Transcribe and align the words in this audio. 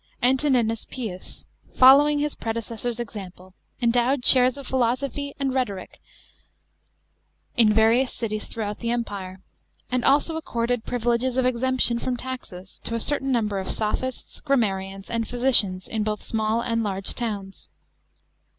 Antoninus 0.23 0.85
Pius, 0.85 1.45
following 1.75 2.17
his 2.17 2.33
predecessor's 2.33 2.99
example, 2.99 3.53
endowed 3.83 4.23
chairs 4.23 4.57
of 4.57 4.65
philosophy 4.65 5.35
and 5.39 5.53
rhetoric 5.53 5.99
in 7.55 7.71
various 7.71 8.11
cities 8.11 8.45
throughout 8.47 8.79
the 8.79 8.89
Empire; 8.89 9.41
and 9.91 10.03
also 10.03 10.37
accorded 10.37 10.85
privileges 10.85 11.37
of 11.37 11.45
exemption 11.45 11.99
from 11.99 12.17
taxes 12.17 12.81
to 12.83 12.95
a 12.95 12.99
certain 12.99 13.31
number 13.31 13.59
of 13.59 13.69
sophists, 13.69 14.41
grammarians, 14.41 15.07
and 15.07 15.27
physicians 15.27 15.87
in 15.87 16.01
both 16.01 16.23
small 16.23 16.61
and 16.63 16.81
large 16.81 17.13
towns. 17.13 17.69